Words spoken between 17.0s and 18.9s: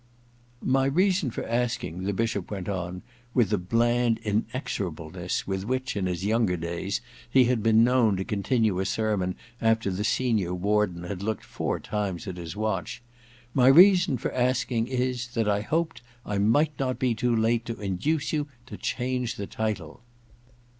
too late to induce you to